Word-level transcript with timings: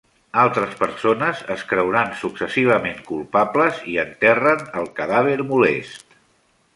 Altres 0.43 0.71
persones 0.77 1.41
es 1.55 1.65
creuran 1.73 2.15
successivament 2.21 2.97
culpables, 3.11 3.83
i 3.93 3.99
enterren 4.07 4.65
el 4.81 4.89
cadàver 5.01 5.37
molest. 5.55 6.19